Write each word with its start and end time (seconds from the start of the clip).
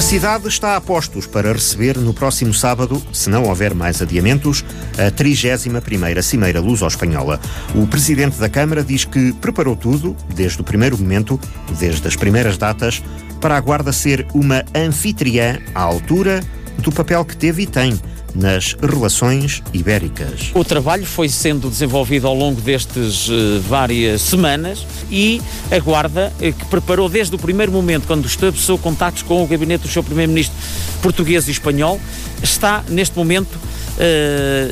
A 0.00 0.02
cidade 0.02 0.48
está 0.48 0.76
a 0.76 0.80
postos 0.80 1.26
para 1.26 1.52
receber 1.52 1.98
no 1.98 2.14
próximo 2.14 2.54
sábado, 2.54 3.02
se 3.12 3.28
não 3.28 3.44
houver 3.44 3.74
mais 3.74 4.00
adiamentos, 4.00 4.64
a 4.96 5.10
31ª 5.10 6.22
Cimeira 6.22 6.58
Luso-Espanhola. 6.58 7.38
O 7.74 7.86
presidente 7.86 8.38
da 8.38 8.48
Câmara 8.48 8.82
diz 8.82 9.04
que 9.04 9.30
preparou 9.34 9.76
tudo, 9.76 10.16
desde 10.34 10.58
o 10.58 10.64
primeiro 10.64 10.96
momento, 10.96 11.38
desde 11.78 12.08
as 12.08 12.16
primeiras 12.16 12.56
datas, 12.56 13.02
para 13.42 13.58
a 13.58 13.60
Guarda 13.60 13.92
ser 13.92 14.26
uma 14.32 14.64
anfitriã 14.74 15.58
à 15.74 15.82
altura 15.82 16.40
do 16.78 16.92
papel 16.92 17.24
que 17.24 17.36
teve 17.36 17.62
e 17.62 17.66
tem 17.66 17.98
nas 18.34 18.76
relações 18.80 19.62
ibéricas. 19.72 20.50
O 20.54 20.64
trabalho 20.64 21.04
foi 21.04 21.28
sendo 21.28 21.68
desenvolvido 21.68 22.26
ao 22.26 22.34
longo 22.34 22.60
destes 22.60 23.28
uh, 23.28 23.60
várias 23.68 24.22
semanas 24.22 24.86
e 25.10 25.40
a 25.70 25.78
Guarda, 25.78 26.32
uh, 26.36 26.52
que 26.52 26.64
preparou 26.66 27.08
desde 27.08 27.34
o 27.34 27.38
primeiro 27.38 27.72
momento, 27.72 28.06
quando 28.06 28.26
estabeleceu 28.26 28.78
contactos 28.78 29.22
com 29.22 29.42
o 29.42 29.46
gabinete 29.46 29.82
do 29.82 29.88
seu 29.88 30.02
primeiro-ministro 30.02 30.56
português 31.02 31.48
e 31.48 31.50
espanhol, 31.50 32.00
está 32.42 32.84
neste 32.88 33.16
momento 33.16 33.58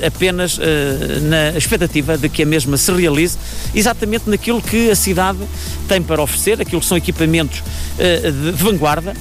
apenas 0.07 0.59
uh, 0.59 0.61
na 1.23 1.57
expectativa 1.57 2.17
de 2.17 2.29
que 2.29 2.43
a 2.43 2.47
mesma 2.47 2.77
se 2.77 2.91
realize 2.93 3.37
exatamente 3.75 4.29
naquilo 4.29 4.61
que 4.63 4.91
a 4.91 4.97
cidade 4.97 5.39
tem 5.87 6.03
para 6.03 6.23
oferecer, 6.23 6.61
aquilo 6.61 6.81
que 6.81 6.87
são 6.87 6.97
equipamentos 6.97 7.63
de, 7.97 8.53
de, 8.53 8.63
vanguarda, 8.63 9.15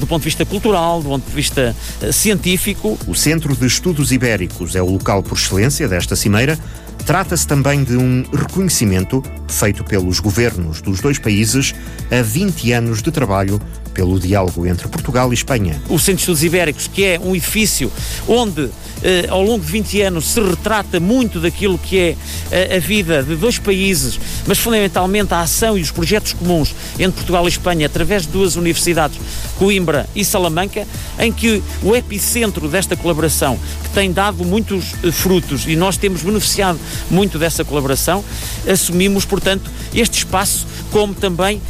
do 0.00 0.06
ponto 0.06 0.22
de 0.22 0.28
vista 0.28 0.44
cultural, 0.44 1.02
do 1.02 1.08
ponto 1.08 1.28
de 1.28 1.34
vista 1.34 1.74
científico. 2.12 2.98
O 3.06 3.14
Centro 3.14 3.54
de 3.54 3.66
Estudos 3.66 4.12
Ibéricos 4.12 4.74
é 4.74 4.82
o 4.82 4.90
local 4.90 5.22
por 5.22 5.36
excelência 5.36 5.88
desta 5.88 6.16
cimeira. 6.16 6.58
Trata-se 7.06 7.46
também 7.46 7.84
de 7.84 7.96
um 7.96 8.24
reconhecimento 8.32 9.22
feito 9.46 9.84
pelos 9.84 10.20
governos 10.20 10.80
dos 10.80 11.00
dois 11.00 11.18
países 11.18 11.74
a 12.10 12.22
20 12.22 12.72
anos 12.72 13.02
de 13.02 13.10
trabalho 13.10 13.60
pelo 13.92 14.18
diálogo 14.18 14.66
entre 14.66 14.88
Portugal 14.88 15.30
e 15.30 15.34
Espanha. 15.34 15.80
O 15.88 15.98
Centro 15.98 16.16
de 16.16 16.20
Estudos 16.22 16.42
Ibéricos, 16.42 16.88
que 16.88 17.04
é 17.04 17.20
um 17.20 17.36
edifício 17.36 17.92
onde 18.26 18.70
eh, 19.04 19.26
ao 19.28 19.42
longo 19.42 19.62
de 19.62 19.70
20 19.70 20.00
anos 20.00 20.24
se 20.24 20.40
retrata 20.40 20.98
muito 20.98 21.38
daquilo 21.38 21.76
que 21.76 21.98
é 21.98 22.16
a, 22.50 22.56
eh, 22.56 22.76
a 22.76 22.80
vida 22.80 23.22
de 23.22 23.36
dois 23.36 23.58
países, 23.58 24.18
mas 24.46 24.58
fundamentalmente 24.58 25.34
a 25.34 25.40
ação 25.40 25.76
e 25.76 25.82
os 25.82 25.90
projetos 25.90 26.32
comuns 26.32 26.74
entre 26.98 27.12
Portugal 27.12 27.44
e 27.44 27.48
Espanha 27.48 27.86
através 27.86 28.22
de 28.22 28.28
duas 28.28 28.56
universidades, 28.56 29.18
Coimbra 29.58 30.08
e 30.16 30.24
Salamanca, 30.24 30.88
em 31.18 31.30
que 31.30 31.62
o 31.82 31.94
epicentro 31.94 32.66
desta 32.66 32.96
colaboração, 32.96 33.58
que 33.82 33.90
tem 33.90 34.10
dado 34.10 34.42
muitos 34.42 34.94
eh, 35.04 35.12
frutos 35.12 35.66
e 35.66 35.76
nós 35.76 35.98
temos 35.98 36.22
beneficiado 36.22 36.80
muito 37.10 37.38
dessa 37.38 37.62
colaboração, 37.62 38.24
assumimos, 38.66 39.26
portanto, 39.26 39.70
este 39.94 40.18
espaço 40.18 40.66
como 40.90 41.12
também 41.12 41.60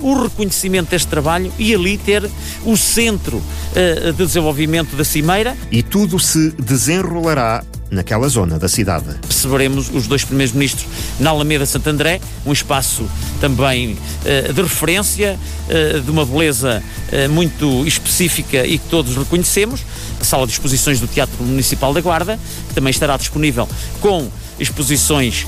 uh, 0.00 0.06
o 0.06 0.22
reconhecimento 0.22 0.90
deste 0.90 1.08
trabalho 1.08 1.52
e 1.58 1.74
ali 1.74 1.96
ter 1.98 2.28
o 2.64 2.76
centro 2.76 3.36
uh, 3.38 4.12
de 4.12 4.26
desenvolvimento 4.26 4.96
da 4.96 5.04
Cimeira. 5.04 5.56
E 5.70 5.82
tudo 5.82 6.18
se 6.18 6.50
desenrolará 6.50 7.62
naquela 7.90 8.28
zona 8.28 8.58
da 8.58 8.68
cidade. 8.68 9.06
Receberemos 9.26 9.90
os 9.92 10.06
dois 10.06 10.24
primeiros 10.24 10.54
ministros 10.54 10.86
na 11.18 11.30
Alameda 11.30 11.64
Santo 11.64 11.88
André, 11.88 12.20
um 12.44 12.52
espaço 12.52 13.08
também 13.40 13.92
uh, 13.92 14.52
de 14.52 14.62
referência, 14.62 15.38
uh, 15.68 16.00
de 16.00 16.10
uma 16.10 16.24
beleza 16.24 16.82
uh, 16.82 17.30
muito 17.30 17.86
específica 17.86 18.66
e 18.66 18.78
que 18.78 18.88
todos 18.88 19.16
reconhecemos, 19.16 19.80
a 20.20 20.24
sala 20.24 20.46
de 20.46 20.52
exposições 20.52 21.00
do 21.00 21.06
Teatro 21.06 21.42
Municipal 21.42 21.92
da 21.94 22.00
Guarda, 22.00 22.38
que 22.68 22.74
também 22.74 22.90
estará 22.90 23.16
disponível 23.16 23.68
com 24.00 24.28
exposições 24.58 25.46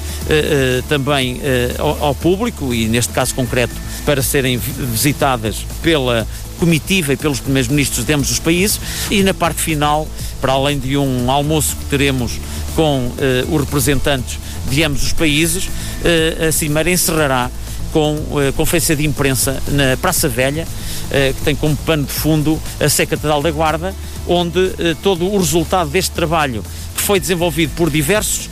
também 0.89 1.41
ao, 1.79 2.05
ao 2.07 2.15
público 2.15 2.73
e 2.73 2.87
neste 2.87 3.13
caso 3.13 3.35
concreto 3.35 3.75
para 4.05 4.23
serem 4.23 4.57
visitadas 4.59 5.65
pela 5.83 6.27
comitiva 6.61 7.15
e 7.15 7.17
pelos 7.17 7.41
primeiros 7.41 7.69
ministros 7.71 8.05
de 8.05 8.13
ambos 8.13 8.31
os 8.31 8.39
países. 8.39 8.79
E 9.11 9.23
na 9.23 9.33
parte 9.33 9.61
final, 9.61 10.07
para 10.41 10.53
além 10.53 10.79
de 10.79 10.97
um 10.97 11.31
almoço 11.31 11.75
que 11.75 11.87
teremos 11.87 12.33
com 12.77 13.07
uh, 13.07 13.55
os 13.55 13.61
representantes 13.61 14.39
de 14.69 14.85
ambos 14.85 15.03
os 15.03 15.13
países, 15.13 15.65
uh, 15.65 16.49
a 16.49 16.53
Cimeira 16.53 16.91
encerrará 16.91 17.51
com 17.93 18.15
uh, 18.15 18.53
conferência 18.57 18.95
de 18.95 19.07
imprensa 19.07 19.61
na 19.69 19.97
Praça 19.97 20.29
Velha, 20.29 20.67
uh, 20.67 21.35
que 21.35 21.41
tem 21.43 21.57
como 21.57 21.75
pano 21.77 22.05
de 22.05 22.13
fundo 22.13 22.61
a 22.79 23.07
Catedral 23.07 23.43
da 23.43 23.51
Guarda, 23.51 23.95
onde 24.29 24.59
uh, 24.59 24.95
todo 25.03 25.27
o 25.27 25.39
resultado 25.39 25.89
deste 25.89 26.13
trabalho, 26.13 26.63
que 26.95 27.03
foi 27.03 27.19
desenvolvido 27.19 27.73
por 27.75 27.91
diversos 27.91 28.50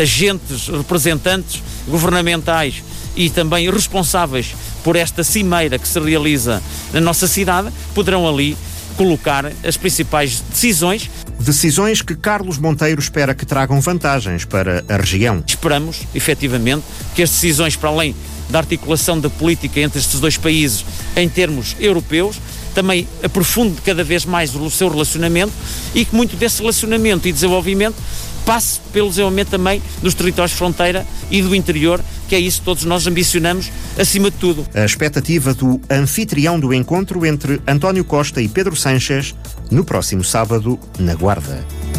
agentes, 0.00 0.68
representantes 0.68 1.62
governamentais 1.88 2.82
e 3.16 3.28
também 3.28 3.70
responsáveis 3.70 4.54
por 4.84 4.96
esta 4.96 5.24
cimeira 5.24 5.78
que 5.78 5.88
se 5.88 5.98
realiza 5.98 6.62
na 6.92 7.00
nossa 7.00 7.26
cidade, 7.26 7.70
poderão 7.94 8.28
ali 8.28 8.56
colocar 8.96 9.50
as 9.64 9.76
principais 9.76 10.42
decisões. 10.50 11.10
Decisões 11.38 12.02
que 12.02 12.14
Carlos 12.14 12.58
Monteiro 12.58 13.00
espera 13.00 13.34
que 13.34 13.46
tragam 13.46 13.80
vantagens 13.80 14.44
para 14.44 14.84
a 14.88 14.96
região. 14.96 15.42
Esperamos, 15.46 16.02
efetivamente, 16.14 16.84
que 17.14 17.22
as 17.22 17.30
decisões, 17.30 17.76
para 17.76 17.88
além 17.88 18.14
da 18.50 18.58
articulação 18.58 19.18
da 19.18 19.30
política 19.30 19.80
entre 19.80 19.98
estes 19.98 20.20
dois 20.20 20.36
países 20.36 20.84
em 21.16 21.28
termos 21.28 21.76
europeus, 21.78 22.36
também 22.70 23.06
aprofunde 23.22 23.80
cada 23.82 24.02
vez 24.04 24.24
mais 24.24 24.54
o 24.54 24.70
seu 24.70 24.88
relacionamento 24.88 25.52
e 25.94 26.04
que 26.04 26.14
muito 26.14 26.36
desse 26.36 26.60
relacionamento 26.60 27.28
e 27.28 27.32
desenvolvimento 27.32 27.96
passe 28.44 28.80
pelo 28.92 29.08
desenvolvimento 29.08 29.50
também 29.50 29.82
dos 30.02 30.14
territórios 30.14 30.52
de 30.52 30.56
fronteira 30.56 31.06
e 31.30 31.42
do 31.42 31.54
interior, 31.54 32.02
que 32.28 32.34
é 32.34 32.38
isso 32.38 32.60
que 32.60 32.64
todos 32.64 32.84
nós 32.84 33.06
ambicionamos 33.06 33.70
acima 33.98 34.30
de 34.30 34.36
tudo. 34.38 34.66
A 34.74 34.84
expectativa 34.84 35.54
do 35.54 35.80
anfitrião 35.90 36.58
do 36.58 36.72
encontro 36.72 37.24
entre 37.26 37.60
António 37.66 38.04
Costa 38.04 38.40
e 38.40 38.48
Pedro 38.48 38.74
Sanches 38.74 39.34
no 39.70 39.84
próximo 39.84 40.24
sábado, 40.24 40.78
na 40.98 41.14
Guarda. 41.14 41.89